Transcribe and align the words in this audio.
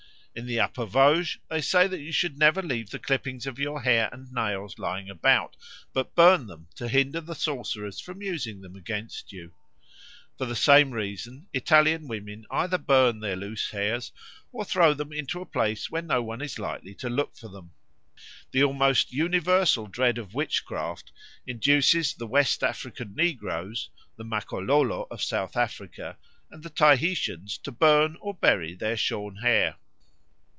In 0.33 0.45
the 0.45 0.61
Upper 0.61 0.85
Vosges 0.85 1.39
they 1.49 1.59
say 1.59 1.87
that 1.87 1.99
you 1.99 2.13
should 2.13 2.37
never 2.37 2.61
leave 2.61 2.89
the 2.89 2.99
clippings 2.99 3.45
of 3.45 3.59
your 3.59 3.81
hair 3.81 4.07
and 4.13 4.31
nails 4.31 4.79
lying 4.79 5.09
about, 5.09 5.57
but 5.91 6.15
burn 6.15 6.47
them 6.47 6.69
to 6.75 6.87
hinder 6.87 7.19
the 7.19 7.35
sorcerers 7.35 7.99
from 7.99 8.21
using 8.21 8.61
them 8.61 8.77
against 8.77 9.33
you. 9.33 9.53
For 10.37 10.45
the 10.45 10.55
same 10.55 10.91
reason 10.91 11.47
Italian 11.51 12.07
women 12.07 12.45
either 12.49 12.77
burn 12.77 13.19
their 13.19 13.35
loose 13.35 13.71
hairs 13.71 14.13
or 14.53 14.63
throw 14.63 14.93
them 14.93 15.11
into 15.11 15.41
a 15.41 15.45
place 15.45 15.91
where 15.91 16.01
no 16.01 16.23
one 16.23 16.41
is 16.41 16.57
likely 16.57 16.95
to 16.95 17.09
look 17.09 17.35
for 17.35 17.49
them. 17.49 17.73
The 18.51 18.63
almost 18.63 19.11
universal 19.11 19.87
dread 19.87 20.17
of 20.17 20.33
witchcraft 20.33 21.11
induces 21.45 22.13
the 22.13 22.25
West 22.25 22.63
African 22.63 23.15
negroes, 23.17 23.89
the 24.15 24.23
Makololo 24.23 25.07
of 25.11 25.21
South 25.21 25.57
Africa, 25.57 26.17
and 26.49 26.63
the 26.63 26.69
Tahitians 26.69 27.57
to 27.63 27.71
burn 27.73 28.15
or 28.21 28.33
bury 28.33 28.73
their 28.73 28.95
shorn 28.95 29.35
hair. 29.35 29.75